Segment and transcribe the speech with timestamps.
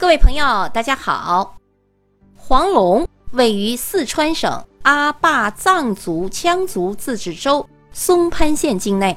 [0.00, 1.58] 各位朋友，大家好。
[2.34, 9.14] 黄龙位于四川省阿坝藏族羌族自治州松潘县境内，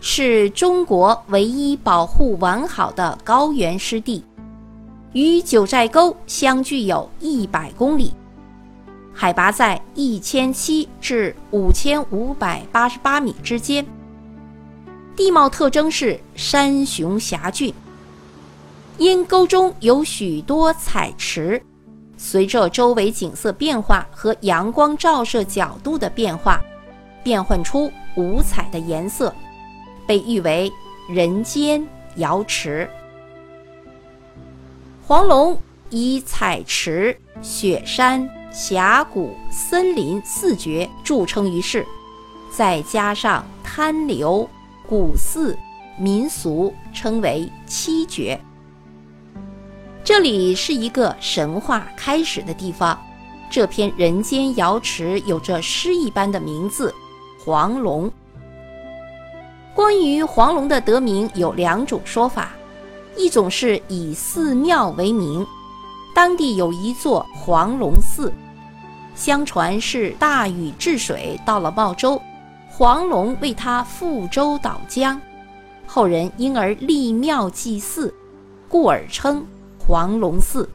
[0.00, 4.24] 是中国唯一保护完好的高原湿地，
[5.12, 8.12] 与九寨沟相距有一百公里，
[9.14, 13.86] 海拔在一千七至五千五百八十八米之间，
[15.14, 17.72] 地貌特征是山雄峡峻。
[18.98, 21.62] 因沟中有许多彩池，
[22.16, 26.60] 随着周围景色变化和阳光照射角度的变化，
[27.22, 29.32] 变换出五彩的颜色，
[30.04, 30.70] 被誉为
[31.08, 32.90] “人间瑶池”。
[35.06, 35.56] 黄龙
[35.90, 41.86] 以彩池、雪山、峡谷、森林四绝著称于世，
[42.50, 44.50] 再加上滩流、
[44.88, 45.56] 古寺、
[45.96, 48.38] 民俗，称为七绝。
[50.08, 52.98] 这里是一个神话开始的地方，
[53.50, 56.94] 这片人间瑶池有着诗一般的名字——
[57.38, 58.10] 黄龙。
[59.74, 62.52] 关于黄龙的得名有两种说法，
[63.18, 65.46] 一种是以寺庙为名，
[66.14, 68.32] 当地有一座黄龙寺，
[69.14, 72.18] 相传是大禹治水到了茂州，
[72.66, 75.20] 黄龙为他覆舟导江，
[75.86, 78.14] 后人因而立庙祭祀，
[78.70, 79.46] 故而称。
[79.88, 80.68] 黄龙寺。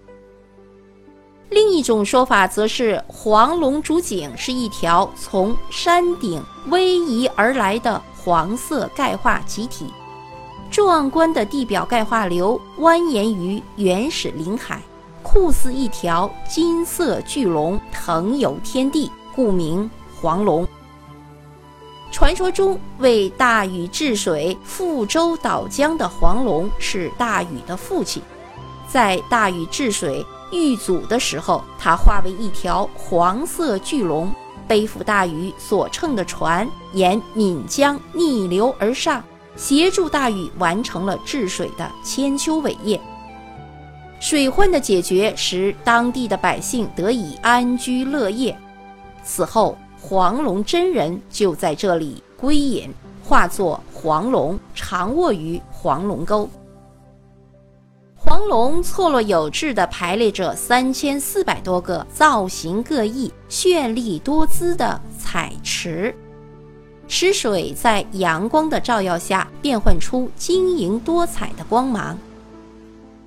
[1.52, 9.94] 另一种说法则是，黄龙主景是一条从山顶逶迤而来的黄色钙化集体，
[10.72, 14.82] 壮观的地表钙化流蜿蜒于原始林海，
[15.22, 19.88] 酷似一条金色巨龙腾游天地，故名
[20.20, 20.68] 黄龙。
[22.12, 28.20] 传说中为大禹治水、覆舟倒江的黄龙是大禹的父亲。
[28.94, 34.32] 在大禹治水遇阻的时候，他化为一条黄色巨龙，
[34.68, 39.24] 背负大禹所乘的船，沿岷江逆流而上，
[39.56, 43.02] 协助大禹完成了治水的千秋伟业。
[44.20, 48.56] 水患的解决使当地的百姓得以安居乐业。
[49.24, 56.48] 此后，黄龙真人就在这里归隐，化作黄龙，常卧于黄龙沟。
[58.26, 66.16] 黄龙错落有致地排列着三千四百多个造型各异、绚丽多姿的彩池，
[67.06, 72.18] 池水在阳光的照耀下变换出晶莹多彩的光芒。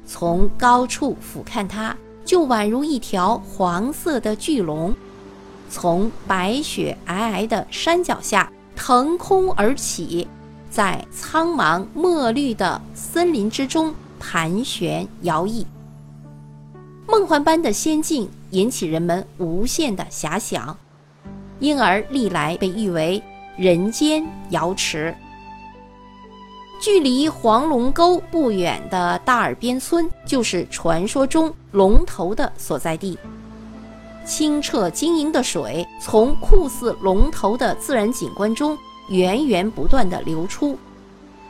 [0.06, 4.94] 从高处俯瞰它，就宛如一条黄色的巨龙，
[5.68, 10.26] 从白雪皑皑的山脚下腾空而起，
[10.70, 13.94] 在苍茫墨绿的森林之中。
[14.18, 15.64] 盘旋摇曳，
[17.06, 20.76] 梦幻般的仙境引起人们无限的遐想，
[21.60, 23.22] 因而历来被誉为
[23.56, 25.14] “人间瑶池”。
[26.78, 33.18] 距离黄龙沟不远的大耳边村，就是传说中龙头的所在地。
[34.26, 38.76] 清澈晶莹的水从酷似龙头的自然景观中
[39.08, 40.76] 源源不断地流出。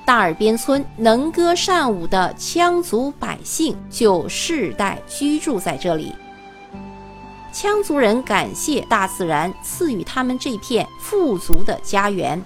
[0.07, 6.15] 大耳边村能歌善舞的羌族百姓就世代居住在这里。
[7.53, 12.41] 羌族人感谢大自然赐予他们这片富足的家园，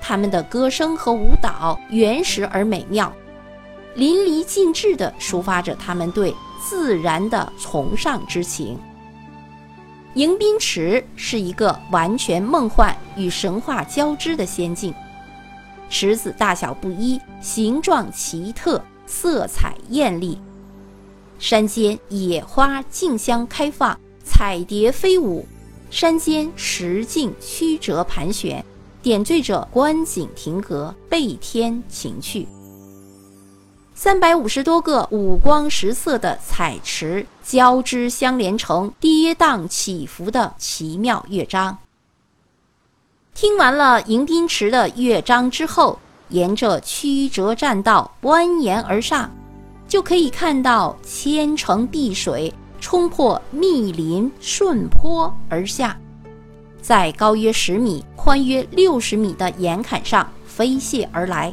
[0.00, 3.12] 他们的歌声和舞蹈原始而美妙，
[3.96, 8.78] 淋漓尽致地抒发着他们对自然的崇尚之情。
[10.14, 14.94] 迎宾池是一个完全梦幻与神话交织的仙境。
[15.92, 20.40] 池子大小不一，形状奇特，色彩艳丽。
[21.38, 25.46] 山间野花竞相开放，彩蝶飞舞，
[25.90, 28.64] 山间石径曲折盘旋，
[29.02, 32.48] 点缀着观景亭阁，倍添情趣。
[33.94, 41.76] 三百五十多个五光十色的彩池交织相连，成跌宕起伏的奇妙乐章。
[43.34, 45.98] 听完了迎宾池的乐章之后，
[46.28, 49.28] 沿着曲折栈道蜿蜒而上，
[49.88, 55.96] 就可以看到千城碧水冲破密林顺坡而下，
[56.80, 61.52] 在高约十米、宽约六十米的岩坎上飞泻而来，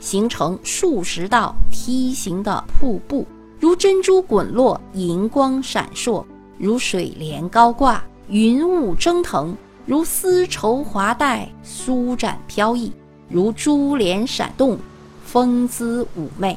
[0.00, 3.26] 形成数十道梯形的瀑布，
[3.60, 6.24] 如珍珠滚落，银光闪烁；
[6.56, 9.54] 如水帘高挂，云雾蒸腾。
[9.88, 12.92] 如丝绸华带，舒展飘逸；
[13.26, 14.78] 如珠帘闪动，
[15.24, 16.54] 风姿妩媚。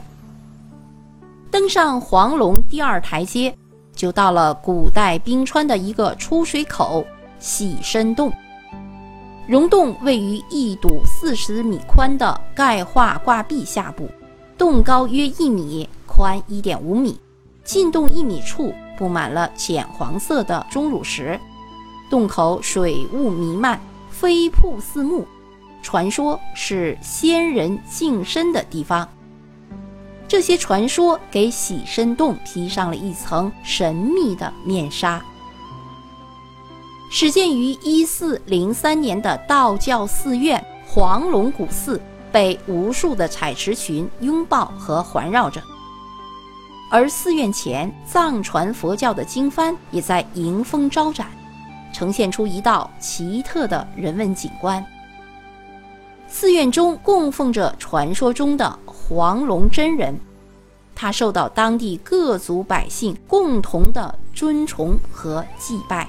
[1.49, 3.55] 登上黄龙第二台阶，
[3.95, 7.05] 就到了古代冰川的一个出水口——
[7.39, 8.33] 洗身洞。
[9.47, 14.09] 溶洞位于一堵四十米宽的钙化挂壁下部，
[14.57, 17.17] 洞高约一米，宽一点五米。
[17.63, 21.39] 进洞一米处布满了浅黄色的钟乳石，
[22.11, 23.79] 洞口水雾弥漫，
[24.09, 25.25] 飞瀑四目，
[25.81, 29.07] 传说是仙人净身的地方。
[30.27, 35.23] 这些传说给洗身洞披上了一层神秘的面纱。
[37.09, 45.63] 始建于一四零三年的道教寺院黄龙古寺，被无数的彩池群拥抱和环绕着。
[46.89, 51.27] 而寺院前藏传佛教的经幡也在迎风招展，
[51.91, 54.85] 呈现出一道奇特的人文景观。
[56.27, 60.17] 寺院中供奉着传说中的黄龙真人，
[60.95, 66.07] 他受到当地各族百姓共同的尊崇和祭拜。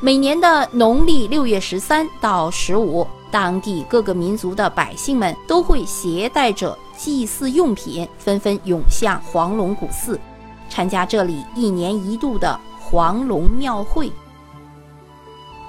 [0.00, 10.20] 每年的农历六月十三到十五，当地各个民族的百姓们都会携带着祭祀用品，纷纷涌向黄龙古寺，
[10.68, 12.58] 参加这里一年一度的
[12.90, 14.12] 黄龙庙会。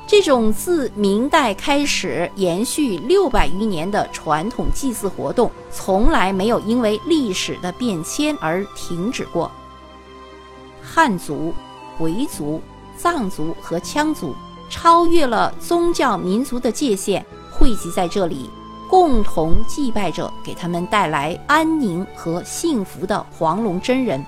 [0.07, 9.51] 这种自明代开始延续六百余年的传统祭祀活动，从来没有因为历史的变迁而停止过。
[10.81, 11.53] 汉族、
[11.97, 12.61] 回族。
[12.99, 14.33] 藏族和羌族
[14.71, 18.49] 超越了宗教民族的界限，汇集在这里，
[18.89, 24.25] 共同祭拜着给他们带来安宁和幸福的黄龙真人，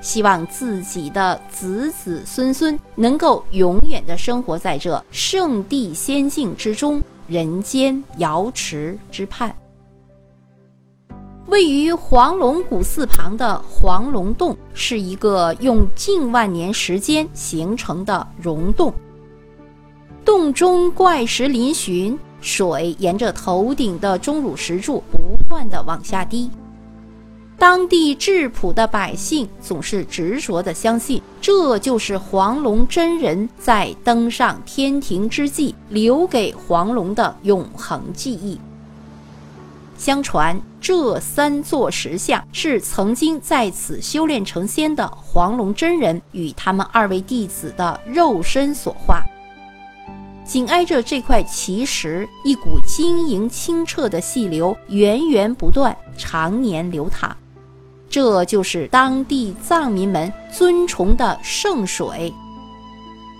[0.00, 9.54] 希望自己的子子孙孙能够永远的生活在这圣地仙境之中，人间瑶池之畔。
[11.46, 18.92] 位于黄龙古寺旁的黄龙洞是一个用近万年时间形成的溶洞，
[20.24, 26.50] 洞中怪石嶙峋，水沿着头顶的钟乳石柱不断的往下滴。
[27.58, 38.60] 当地质朴的百姓总是执着的相信，这就是黄龙真人在登上天庭之际留给黄龙的永恒记忆。
[39.96, 49.22] 相传，这三座石像是曾经在此修炼成仙的黄龙真人与他们二位弟子的肉身所化。
[50.44, 57.34] 紧挨着这块奇石，一股晶莹清澈的细流源源不断，常年流淌。
[58.08, 62.32] 这就是当地藏民们尊崇的圣水。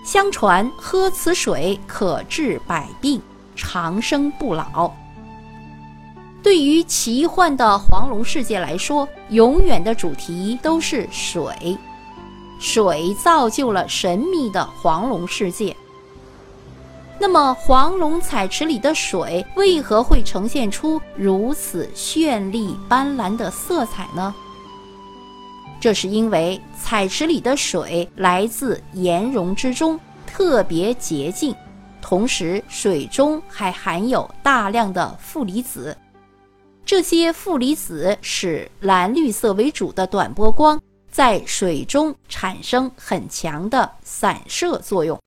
[0.05, 3.21] 相传，喝此水可治百病，
[3.55, 4.91] 长生不老。
[6.43, 11.77] 对于奇幻的黄龙世界来说，永远的主题都是水。
[12.59, 15.75] 水造就了神秘的黄龙世界。
[17.19, 24.33] 那么，黄龙彩池里的水为何会呈现出如此绚丽斑斓的色彩呢？
[25.87, 31.55] 这是因为彩池里的水来自岩溶之中，特别洁净，
[32.01, 35.97] 同时水中还含有大量的负离子。
[36.83, 40.77] 这些负离子使蓝绿色为主的短波光
[41.09, 45.17] 在水中产生很强的散射作用，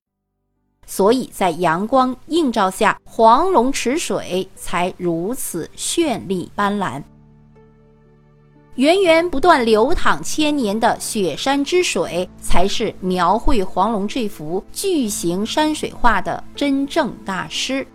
[0.85, 7.01] 所以在阳光映照下，黄龙池水才如此绚丽斑斓。
[8.75, 17.85] 源源不断流淌千年的雪山之水，才是描绘黄龙这幅巨型山水画的真正大师。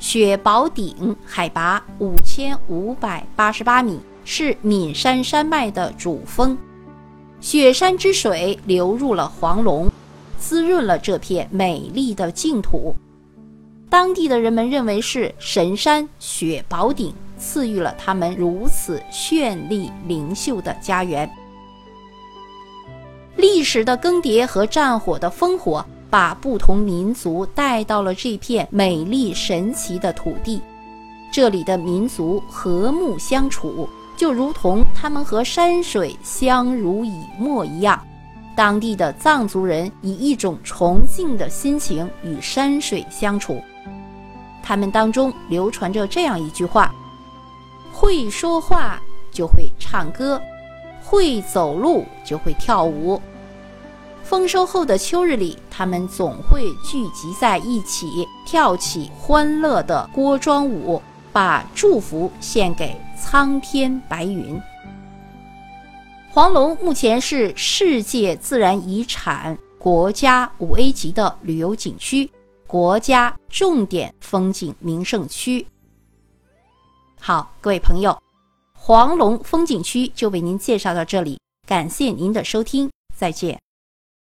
[0.00, 6.58] 雪宝顶海拔五千五百八十八米，是岷山山脉的主峰。
[7.40, 9.88] 雪山之水流入了黄龙，
[10.36, 12.92] 滋润了这片美丽的净土。
[13.88, 21.30] 当地的人们认为是神山雪宝顶赐予了他们如此绚丽灵秀的家园。
[23.36, 25.84] 历史的更迭和战火的烽火。
[26.10, 30.60] 把不同民族带到了这片美丽神奇的土地，
[31.32, 38.00] 这里的民族和睦相处，就如同他们和山水相濡以沫一样。
[38.54, 43.60] 当地的藏族人以一种崇敬的心情与山水相处，
[44.62, 46.94] 他们当中流传着这样一句话
[47.94, 50.42] ：“会说话就会唱歌，
[51.00, 53.22] 会走路就会跳舞。”
[54.24, 61.00] 丰收后的秋日里，他们总会聚集在一起，跳起欢乐的锅庄舞，
[61.32, 64.60] 把祝福献给苍天白云。
[66.30, 72.28] 黄龙目前是世界自然遗产国家五 A 级的旅游景区，
[72.66, 75.64] 国家重点风景名胜区。
[77.26, 78.20] 好，各位朋友，
[78.78, 83.58] 黄龙风景区就为您介绍到这里，感谢您的收听，再见。